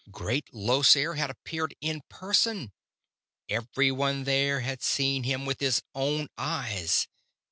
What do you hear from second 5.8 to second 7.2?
own eyes.